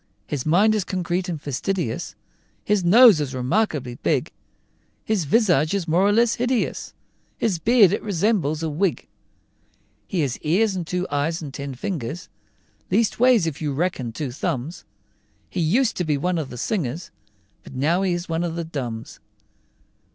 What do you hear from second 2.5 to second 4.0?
His nose is remarkably